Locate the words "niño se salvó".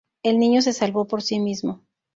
0.39-1.05